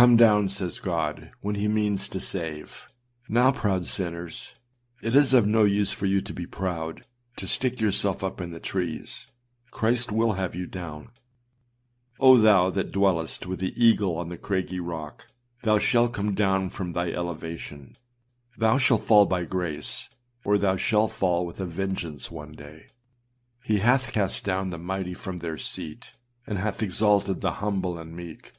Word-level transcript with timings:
âCome 0.00 0.16
down,â 0.16 0.48
says 0.48 0.78
God, 0.78 1.32
when 1.40 1.56
he 1.56 1.66
means 1.66 2.08
to 2.10 2.20
save. 2.20 2.86
Now, 3.28 3.50
proud 3.50 3.84
sinners, 3.84 4.52
it 5.02 5.16
is 5.16 5.34
of 5.34 5.44
no 5.44 5.64
use 5.64 5.90
for 5.90 6.06
you 6.06 6.20
to 6.20 6.32
be 6.32 6.46
proud, 6.46 7.02
to 7.36 7.48
stick 7.48 7.80
yourselves 7.80 8.22
up 8.22 8.40
in 8.40 8.52
the 8.52 8.60
trees; 8.60 9.26
Christ 9.72 10.12
will 10.12 10.34
have 10.34 10.54
you 10.54 10.68
down. 10.68 11.10
Oh, 12.20 12.36
thou 12.38 12.70
that 12.70 12.92
dwellest 12.92 13.40
323 13.40 13.40
Spurgeonâs 13.40 13.40
Sermons 13.40 13.40
Vol. 13.40 13.50
II 13.50 13.50
ClassicChristianLibrary.com 13.50 13.50
with 13.50 13.60
the 13.60 13.84
eagle 13.84 14.16
on 14.18 14.28
the 14.28 14.38
craggy 14.38 14.80
rock, 14.80 15.26
thou 15.64 15.78
shalt 15.80 16.12
come 16.14 16.34
down 16.36 16.70
from 16.70 16.92
thy 16.92 17.10
elevation; 17.10 17.96
thou 18.56 18.78
shalt 18.78 19.02
fall 19.02 19.26
by 19.26 19.44
grace, 19.44 20.08
or 20.44 20.58
thou 20.58 20.76
shalt 20.76 21.10
fall 21.10 21.44
with 21.44 21.60
a 21.60 21.66
vengeance 21.66 22.30
one 22.30 22.52
day. 22.52 22.86
He 23.64 23.80
âhath 23.80 24.12
cast 24.12 24.44
down 24.44 24.70
the 24.70 24.78
mighty 24.78 25.14
from 25.14 25.38
their 25.38 25.56
seat, 25.58 26.12
and 26.46 26.56
hath 26.56 26.84
exalted 26.84 27.40
the 27.40 27.54
humble 27.58 27.98
and 27.98 28.14
meek. 28.14 28.52